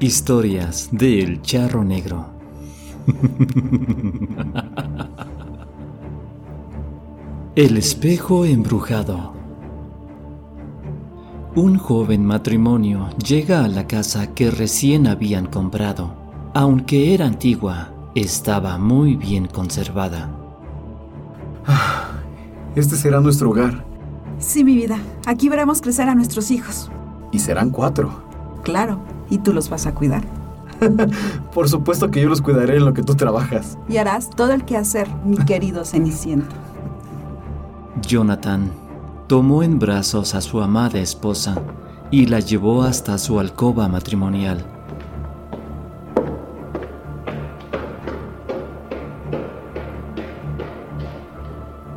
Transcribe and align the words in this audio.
Historias 0.00 0.90
del 0.92 1.42
Charro 1.42 1.82
Negro. 1.82 2.26
El 7.56 7.76
espejo 7.76 8.44
embrujado. 8.44 9.32
Un 11.56 11.78
joven 11.78 12.24
matrimonio 12.24 13.10
llega 13.16 13.64
a 13.64 13.68
la 13.68 13.88
casa 13.88 14.34
que 14.34 14.52
recién 14.52 15.08
habían 15.08 15.46
comprado. 15.46 16.14
Aunque 16.54 17.12
era 17.12 17.26
antigua, 17.26 17.92
estaba 18.14 18.78
muy 18.78 19.16
bien 19.16 19.46
conservada. 19.46 20.30
Ah, 21.66 22.20
este 22.76 22.94
será 22.94 23.18
nuestro 23.18 23.50
hogar. 23.50 23.84
Sí, 24.38 24.62
mi 24.62 24.76
vida. 24.76 25.00
Aquí 25.26 25.48
veremos 25.48 25.82
crecer 25.82 26.08
a 26.08 26.14
nuestros 26.14 26.52
hijos. 26.52 26.88
Y 27.32 27.40
serán 27.40 27.70
cuatro. 27.70 28.22
Claro. 28.62 29.17
¿Y 29.30 29.38
tú 29.38 29.52
los 29.52 29.68
vas 29.68 29.86
a 29.86 29.94
cuidar? 29.94 30.24
Por 31.54 31.68
supuesto 31.68 32.10
que 32.10 32.20
yo 32.20 32.28
los 32.28 32.40
cuidaré 32.40 32.76
en 32.76 32.84
lo 32.84 32.94
que 32.94 33.02
tú 33.02 33.14
trabajas. 33.14 33.78
Y 33.88 33.96
harás 33.96 34.30
todo 34.30 34.52
el 34.52 34.64
quehacer, 34.64 35.08
mi 35.24 35.36
querido 35.46 35.84
Ceniciento. 35.84 36.54
Jonathan 38.06 38.70
tomó 39.26 39.62
en 39.62 39.78
brazos 39.78 40.34
a 40.34 40.40
su 40.40 40.60
amada 40.60 40.98
esposa 40.98 41.56
y 42.10 42.26
la 42.26 42.40
llevó 42.40 42.82
hasta 42.82 43.18
su 43.18 43.38
alcoba 43.40 43.88
matrimonial. 43.88 44.64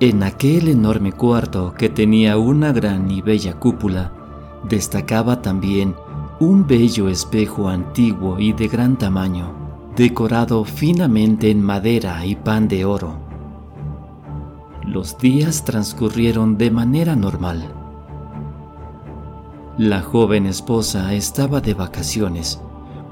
En 0.00 0.22
aquel 0.22 0.68
enorme 0.68 1.12
cuarto 1.12 1.74
que 1.76 1.88
tenía 1.88 2.38
una 2.38 2.72
gran 2.72 3.10
y 3.10 3.20
bella 3.20 3.54
cúpula, 3.54 4.12
destacaba 4.68 5.42
también 5.42 5.96
un 6.40 6.68
bello 6.68 7.08
espejo 7.08 7.68
antiguo 7.68 8.38
y 8.38 8.52
de 8.52 8.68
gran 8.68 8.96
tamaño, 8.96 9.52
decorado 9.96 10.64
finamente 10.64 11.50
en 11.50 11.60
madera 11.60 12.24
y 12.24 12.36
pan 12.36 12.68
de 12.68 12.84
oro. 12.84 13.18
Los 14.84 15.18
días 15.18 15.64
transcurrieron 15.64 16.56
de 16.56 16.70
manera 16.70 17.16
normal. 17.16 17.74
La 19.78 20.00
joven 20.00 20.46
esposa 20.46 21.12
estaba 21.12 21.60
de 21.60 21.74
vacaciones, 21.74 22.60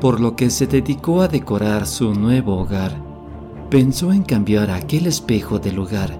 por 0.00 0.18
lo 0.18 0.34
que 0.34 0.48
se 0.48 0.66
dedicó 0.66 1.20
a 1.20 1.28
decorar 1.28 1.86
su 1.86 2.14
nuevo 2.14 2.56
hogar. 2.56 2.96
Pensó 3.68 4.14
en 4.14 4.22
cambiar 4.22 4.70
aquel 4.70 5.06
espejo 5.06 5.58
de 5.58 5.72
lugar. 5.72 6.18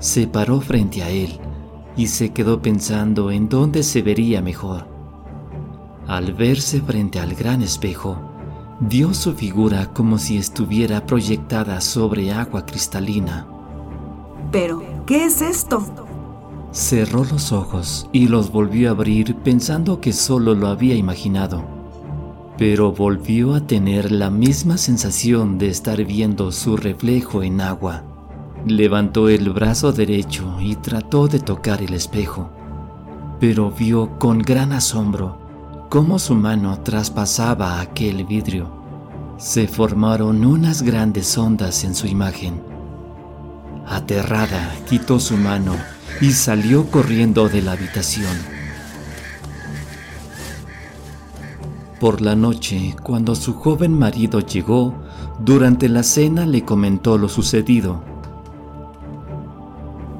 Se 0.00 0.26
paró 0.26 0.60
frente 0.60 1.04
a 1.04 1.08
él 1.08 1.38
y 1.96 2.08
se 2.08 2.30
quedó 2.30 2.60
pensando 2.60 3.30
en 3.30 3.48
dónde 3.48 3.84
se 3.84 4.02
vería 4.02 4.42
mejor. 4.42 4.95
Al 6.08 6.34
verse 6.34 6.80
frente 6.80 7.18
al 7.18 7.34
gran 7.34 7.62
espejo, 7.62 8.16
vio 8.78 9.12
su 9.12 9.34
figura 9.34 9.92
como 9.92 10.18
si 10.18 10.36
estuviera 10.36 11.04
proyectada 11.04 11.80
sobre 11.80 12.32
agua 12.32 12.64
cristalina. 12.64 13.44
Pero, 14.52 14.84
¿qué 15.04 15.24
es 15.24 15.42
esto? 15.42 15.84
Cerró 16.70 17.24
los 17.24 17.50
ojos 17.50 18.08
y 18.12 18.28
los 18.28 18.52
volvió 18.52 18.88
a 18.88 18.92
abrir 18.92 19.34
pensando 19.36 20.00
que 20.00 20.12
solo 20.12 20.54
lo 20.54 20.68
había 20.68 20.94
imaginado. 20.94 21.64
Pero 22.56 22.92
volvió 22.92 23.54
a 23.54 23.66
tener 23.66 24.12
la 24.12 24.30
misma 24.30 24.78
sensación 24.78 25.58
de 25.58 25.68
estar 25.68 26.04
viendo 26.04 26.52
su 26.52 26.76
reflejo 26.76 27.42
en 27.42 27.60
agua. 27.60 28.04
Levantó 28.64 29.28
el 29.28 29.50
brazo 29.50 29.90
derecho 29.90 30.56
y 30.60 30.76
trató 30.76 31.26
de 31.26 31.40
tocar 31.40 31.82
el 31.82 31.94
espejo, 31.94 32.50
pero 33.40 33.72
vio 33.72 34.18
con 34.18 34.38
gran 34.38 34.72
asombro 34.72 35.45
cómo 35.88 36.18
su 36.18 36.34
mano 36.34 36.80
traspasaba 36.80 37.80
aquel 37.80 38.24
vidrio. 38.24 38.70
Se 39.38 39.68
formaron 39.68 40.44
unas 40.44 40.82
grandes 40.82 41.36
ondas 41.36 41.84
en 41.84 41.94
su 41.94 42.06
imagen. 42.06 42.62
Aterrada, 43.86 44.74
quitó 44.88 45.20
su 45.20 45.36
mano 45.36 45.74
y 46.20 46.32
salió 46.32 46.90
corriendo 46.90 47.48
de 47.48 47.62
la 47.62 47.72
habitación. 47.72 48.36
Por 52.00 52.20
la 52.20 52.34
noche, 52.34 52.94
cuando 53.02 53.34
su 53.34 53.54
joven 53.54 53.98
marido 53.98 54.40
llegó, 54.40 54.94
durante 55.38 55.88
la 55.88 56.02
cena 56.02 56.44
le 56.46 56.64
comentó 56.64 57.16
lo 57.16 57.28
sucedido. 57.28 58.02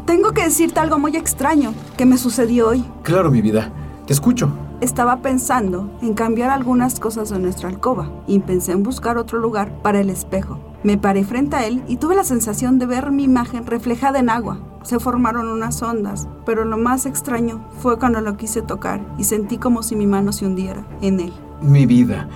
Tengo 0.06 0.32
que 0.32 0.44
decirte 0.44 0.80
algo 0.80 0.98
muy 0.98 1.16
extraño 1.16 1.74
que 1.96 2.06
me 2.06 2.16
sucedió 2.16 2.68
hoy. 2.68 2.84
Claro, 3.02 3.30
mi 3.30 3.42
vida. 3.42 3.72
Te 4.06 4.12
escucho. 4.12 4.65
Estaba 4.82 5.22
pensando 5.22 5.90
en 6.02 6.12
cambiar 6.12 6.50
algunas 6.50 7.00
cosas 7.00 7.30
de 7.30 7.38
nuestra 7.38 7.70
alcoba 7.70 8.10
y 8.26 8.40
pensé 8.40 8.72
en 8.72 8.82
buscar 8.82 9.16
otro 9.16 9.38
lugar 9.38 9.72
para 9.80 10.00
el 10.00 10.10
espejo. 10.10 10.58
Me 10.82 10.98
paré 10.98 11.24
frente 11.24 11.56
a 11.56 11.66
él 11.66 11.82
y 11.88 11.96
tuve 11.96 12.14
la 12.14 12.24
sensación 12.24 12.78
de 12.78 12.84
ver 12.84 13.10
mi 13.10 13.24
imagen 13.24 13.64
reflejada 13.64 14.18
en 14.18 14.28
agua. 14.28 14.58
Se 14.82 15.00
formaron 15.00 15.48
unas 15.48 15.82
ondas, 15.82 16.28
pero 16.44 16.66
lo 16.66 16.76
más 16.76 17.06
extraño 17.06 17.64
fue 17.78 17.98
cuando 17.98 18.20
lo 18.20 18.36
quise 18.36 18.60
tocar 18.60 19.00
y 19.16 19.24
sentí 19.24 19.56
como 19.56 19.82
si 19.82 19.96
mi 19.96 20.06
mano 20.06 20.30
se 20.32 20.44
hundiera 20.44 20.86
en 21.00 21.20
él. 21.20 21.32
Mi 21.62 21.86
vida. 21.86 22.28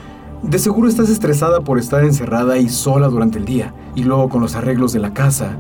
De 0.43 0.59
seguro 0.59 0.89
estás 0.89 1.11
estresada 1.11 1.61
por 1.61 1.79
estar 1.79 2.03
encerrada 2.03 2.57
y 2.57 2.71
sola 2.71 3.09
durante 3.09 3.39
el 3.39 3.45
día, 3.45 3.75
y 3.95 4.05
luego 4.05 4.31
con 4.31 4.41
los 4.41 4.57
arreglos 4.57 4.95
de 4.95 5.01
la 5.01 5.13
casa. 5.13 5.59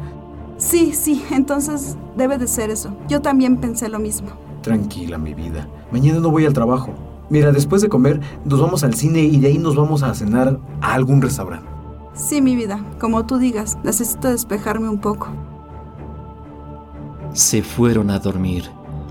Sí, 0.56 0.94
sí, 0.94 1.22
entonces 1.30 1.98
debe 2.16 2.38
de 2.38 2.48
ser 2.48 2.70
eso. 2.70 2.96
Yo 3.06 3.20
también 3.20 3.58
pensé 3.58 3.90
lo 3.90 3.98
mismo. 3.98 4.30
Tranquila, 4.62 5.18
mi 5.18 5.34
vida. 5.34 5.68
Mañana 5.90 6.20
no 6.20 6.30
voy 6.30 6.46
al 6.46 6.52
trabajo. 6.52 6.92
Mira, 7.30 7.52
después 7.52 7.80
de 7.80 7.88
comer, 7.88 8.20
nos 8.44 8.60
vamos 8.60 8.84
al 8.84 8.94
cine 8.94 9.22
y 9.22 9.38
de 9.38 9.48
ahí 9.48 9.58
nos 9.58 9.76
vamos 9.76 10.02
a 10.02 10.14
cenar 10.14 10.58
a 10.80 10.94
algún 10.94 11.22
restaurante. 11.22 11.68
Sí, 12.12 12.42
mi 12.42 12.56
vida, 12.56 12.84
como 12.98 13.24
tú 13.24 13.38
digas, 13.38 13.78
necesito 13.84 14.28
despejarme 14.28 14.88
un 14.88 14.98
poco. 14.98 15.28
Se 17.32 17.62
fueron 17.62 18.10
a 18.10 18.18
dormir. 18.18 18.64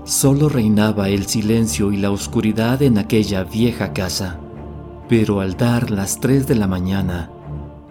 Solo 0.04 0.48
reinaba 0.48 1.08
el 1.08 1.26
silencio 1.26 1.92
y 1.92 1.96
la 1.96 2.10
oscuridad 2.10 2.82
en 2.82 2.98
aquella 2.98 3.44
vieja 3.44 3.92
casa. 3.92 4.38
Pero 5.08 5.40
al 5.40 5.56
dar 5.56 5.90
las 5.90 6.20
tres 6.20 6.46
de 6.46 6.54
la 6.54 6.66
mañana, 6.66 7.30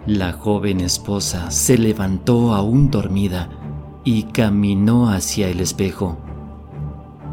la 0.06 0.32
joven 0.32 0.80
esposa 0.80 1.50
se 1.50 1.76
levantó 1.76 2.54
aún 2.54 2.90
dormida 2.90 3.50
y 4.04 4.24
caminó 4.24 5.10
hacia 5.10 5.48
el 5.48 5.60
espejo. 5.60 6.16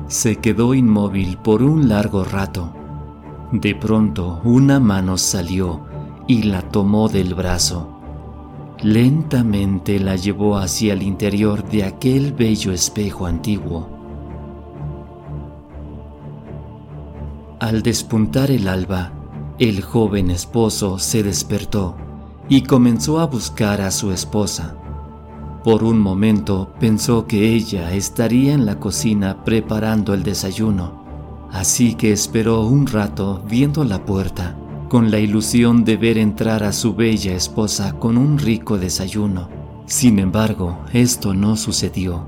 Se 0.08 0.38
quedó 0.38 0.74
inmóvil 0.74 1.38
por 1.38 1.62
un 1.62 1.90
largo 1.90 2.24
rato. 2.24 2.74
De 3.52 3.76
pronto 3.76 4.40
una 4.46 4.80
mano 4.80 5.18
salió 5.18 5.82
y 6.28 6.44
la 6.44 6.62
tomó 6.62 7.10
del 7.10 7.34
brazo. 7.34 8.00
Lentamente 8.82 10.00
la 10.00 10.16
llevó 10.16 10.58
hacia 10.58 10.94
el 10.94 11.02
interior 11.02 11.68
de 11.68 11.84
aquel 11.84 12.32
bello 12.32 12.72
espejo 12.72 13.26
antiguo. 13.26 13.90
Al 17.60 17.82
despuntar 17.82 18.52
el 18.52 18.68
alba, 18.68 19.12
el 19.60 19.82
joven 19.82 20.30
esposo 20.30 21.00
se 21.00 21.24
despertó 21.24 21.98
y 22.48 22.62
comenzó 22.62 23.20
a 23.20 23.26
buscar 23.26 23.82
a 23.82 23.92
su 23.92 24.12
esposa. 24.12 24.78
Por 25.68 25.84
un 25.84 26.00
momento 26.00 26.72
pensó 26.80 27.28
que 27.28 27.54
ella 27.54 27.92
estaría 27.92 28.54
en 28.54 28.66
la 28.66 28.80
cocina 28.80 29.44
preparando 29.44 30.14
el 30.14 30.24
desayuno, 30.24 31.04
así 31.52 31.96
que 31.96 32.14
esperó 32.14 32.62
un 32.62 32.88
rato 32.88 33.44
viendo 33.46 33.84
la 33.84 34.06
puerta, 34.06 34.56
con 34.88 35.12
la 35.12 35.20
ilusión 35.20 35.84
de 35.84 35.98
ver 35.98 36.18
entrar 36.20 36.64
a 36.64 36.72
su 36.72 36.96
bella 36.96 37.34
esposa 37.34 38.00
con 38.00 38.18
un 38.18 38.38
rico 38.38 38.78
desayuno. 38.78 39.50
Sin 39.88 40.20
embargo, 40.20 40.78
esto 40.94 41.34
no 41.34 41.58
sucedió. 41.58 42.26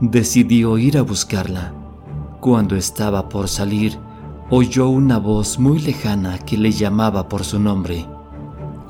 Decidió 0.00 0.78
ir 0.78 0.98
a 0.98 1.02
buscarla. 1.02 1.74
Cuando 2.40 2.74
estaba 2.74 3.28
por 3.28 3.46
salir, 3.46 4.00
oyó 4.50 4.88
una 4.88 5.18
voz 5.18 5.60
muy 5.60 5.78
lejana 5.78 6.38
que 6.38 6.58
le 6.58 6.72
llamaba 6.72 7.28
por 7.28 7.44
su 7.44 7.60
nombre. 7.60 8.04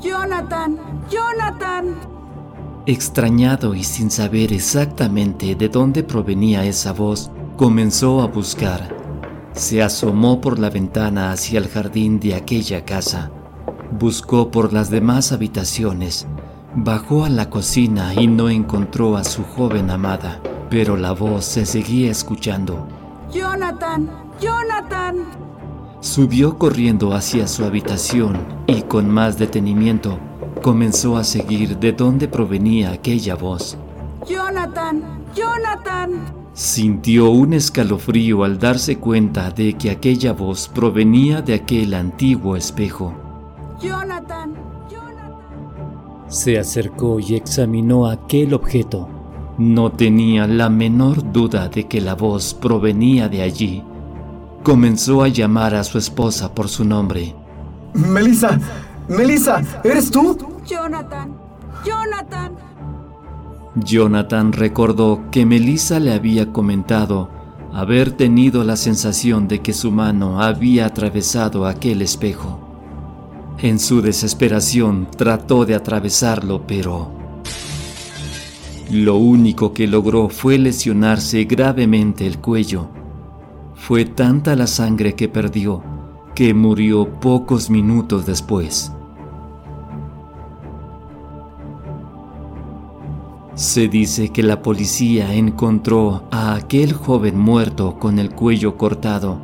Jonathan, 0.00 0.78
Jonathan. 1.10 2.15
Extrañado 2.88 3.74
y 3.74 3.82
sin 3.82 4.12
saber 4.12 4.52
exactamente 4.52 5.56
de 5.56 5.68
dónde 5.68 6.04
provenía 6.04 6.64
esa 6.64 6.92
voz, 6.92 7.32
comenzó 7.56 8.20
a 8.22 8.28
buscar. 8.28 8.96
Se 9.54 9.82
asomó 9.82 10.40
por 10.40 10.60
la 10.60 10.70
ventana 10.70 11.32
hacia 11.32 11.58
el 11.58 11.66
jardín 11.66 12.20
de 12.20 12.36
aquella 12.36 12.84
casa. 12.84 13.32
Buscó 13.90 14.52
por 14.52 14.72
las 14.72 14.88
demás 14.88 15.32
habitaciones. 15.32 16.28
Bajó 16.76 17.24
a 17.24 17.28
la 17.28 17.50
cocina 17.50 18.14
y 18.14 18.28
no 18.28 18.50
encontró 18.50 19.16
a 19.16 19.24
su 19.24 19.42
joven 19.42 19.90
amada, 19.90 20.40
pero 20.70 20.96
la 20.96 21.10
voz 21.10 21.44
se 21.44 21.66
seguía 21.66 22.12
escuchando. 22.12 22.86
Jonathan, 23.32 24.08
Jonathan. 24.40 25.24
Subió 25.98 26.56
corriendo 26.56 27.14
hacia 27.14 27.48
su 27.48 27.64
habitación 27.64 28.36
y 28.68 28.82
con 28.82 29.10
más 29.10 29.38
detenimiento 29.38 30.20
comenzó 30.62 31.16
a 31.16 31.24
seguir 31.24 31.78
de 31.78 31.92
dónde 31.92 32.28
provenía 32.28 32.92
aquella 32.92 33.34
voz. 33.34 33.76
Jonathan, 34.28 35.02
Jonathan. 35.34 36.24
Sintió 36.54 37.30
un 37.30 37.52
escalofrío 37.52 38.42
al 38.42 38.58
darse 38.58 38.98
cuenta 38.98 39.50
de 39.50 39.74
que 39.74 39.90
aquella 39.90 40.32
voz 40.32 40.68
provenía 40.68 41.42
de 41.42 41.54
aquel 41.54 41.94
antiguo 41.94 42.56
espejo. 42.56 43.14
Jonathan, 43.80 44.54
Jonathan. 44.90 45.34
Se 46.28 46.58
acercó 46.58 47.20
y 47.20 47.34
examinó 47.34 48.06
aquel 48.06 48.54
objeto. 48.54 49.08
No 49.58 49.92
tenía 49.92 50.46
la 50.46 50.68
menor 50.68 51.32
duda 51.32 51.68
de 51.68 51.86
que 51.86 52.00
la 52.00 52.14
voz 52.14 52.54
provenía 52.54 53.28
de 53.28 53.42
allí. 53.42 53.82
Comenzó 54.62 55.22
a 55.22 55.28
llamar 55.28 55.74
a 55.74 55.84
su 55.84 55.98
esposa 55.98 56.54
por 56.54 56.68
su 56.68 56.84
nombre. 56.84 57.34
Melissa, 57.94 58.58
Melissa, 59.08 59.62
¿eres 59.84 60.10
tú? 60.10 60.36
Jonathan, 60.66 61.36
Jonathan. 61.84 62.56
Jonathan 63.76 64.52
recordó 64.52 65.22
que 65.30 65.46
Melissa 65.46 66.00
le 66.00 66.12
había 66.12 66.52
comentado 66.52 67.30
haber 67.72 68.12
tenido 68.12 68.64
la 68.64 68.76
sensación 68.76 69.46
de 69.46 69.60
que 69.60 69.72
su 69.72 69.92
mano 69.92 70.42
había 70.42 70.86
atravesado 70.86 71.66
aquel 71.66 72.02
espejo. 72.02 72.58
En 73.58 73.78
su 73.78 74.02
desesperación 74.02 75.08
trató 75.16 75.64
de 75.64 75.74
atravesarlo, 75.76 76.66
pero 76.66 77.12
lo 78.90 79.16
único 79.16 79.72
que 79.72 79.86
logró 79.86 80.28
fue 80.28 80.58
lesionarse 80.58 81.44
gravemente 81.44 82.26
el 82.26 82.38
cuello. 82.38 82.88
Fue 83.74 84.04
tanta 84.04 84.56
la 84.56 84.66
sangre 84.66 85.14
que 85.14 85.28
perdió 85.28 85.82
que 86.36 86.52
murió 86.52 87.08
pocos 87.18 87.70
minutos 87.70 88.26
después. 88.26 88.92
Se 93.56 93.88
dice 93.88 94.28
que 94.28 94.42
la 94.42 94.60
policía 94.60 95.32
encontró 95.32 96.24
a 96.30 96.56
aquel 96.56 96.92
joven 96.92 97.38
muerto 97.38 97.98
con 97.98 98.18
el 98.18 98.28
cuello 98.34 98.76
cortado, 98.76 99.40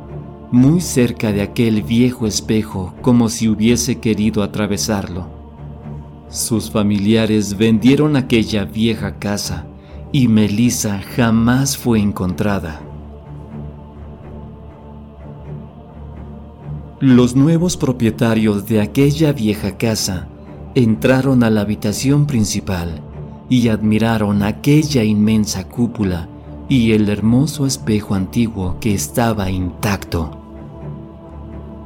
muy 0.51 0.81
cerca 0.81 1.31
de 1.31 1.41
aquel 1.41 1.81
viejo 1.81 2.27
espejo 2.27 2.93
como 3.01 3.27
si 3.27 3.49
hubiese 3.49 3.99
querido 3.99 4.43
atravesarlo. 4.43 5.25
Sus 6.29 6.69
familiares 6.69 7.57
vendieron 7.57 8.15
aquella 8.15 8.65
vieja 8.65 9.17
casa 9.17 9.65
y 10.11 10.27
Melissa 10.27 11.01
jamás 11.15 11.75
fue 11.75 11.99
encontrada. 11.99 12.81
Los 16.99 17.35
nuevos 17.35 17.77
propietarios 17.77 18.67
de 18.67 18.79
aquella 18.79 19.33
vieja 19.33 19.75
casa 19.75 20.27
entraron 20.75 21.43
a 21.43 21.49
la 21.49 21.61
habitación 21.61 22.27
principal 22.27 23.01
y 23.53 23.69
admiraron 23.69 24.41
aquella 24.41 25.03
inmensa 25.03 25.69
cúpula 25.69 26.27
y 26.67 26.93
el 26.93 27.07
hermoso 27.07 27.67
espejo 27.67 28.15
antiguo 28.15 28.77
que 28.79 28.95
estaba 28.95 29.51
intacto. 29.51 30.31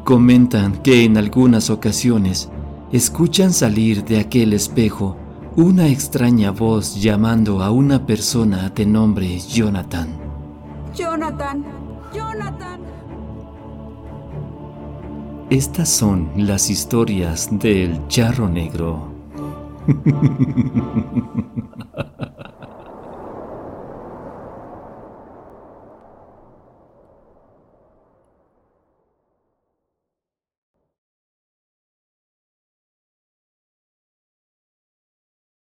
Comentan 0.06 0.82
que 0.82 1.04
en 1.04 1.18
algunas 1.18 1.70
ocasiones 1.70 2.50
escuchan 2.94 3.52
salir 3.52 4.06
de 4.06 4.22
aquel 4.22 4.54
espejo 4.54 5.18
una 5.58 5.90
extraña 5.90 6.52
voz 6.52 7.02
llamando 7.02 7.62
a 7.62 7.70
una 7.70 8.06
persona 8.06 8.70
de 8.70 8.86
nombre 8.86 9.38
Jonathan. 9.38 10.08
Jonathan, 10.96 11.66
Jonathan. 12.14 12.80
Estas 15.50 15.90
son 15.90 16.30
las 16.38 16.70
historias 16.70 17.50
del 17.52 18.08
charro 18.08 18.48
negro. 18.48 19.17
Ha 19.88 19.94
ha 19.94 20.12
ha 20.12 20.44
ha 20.94 21.04
ha 21.96 22.18
ha. 22.20 22.27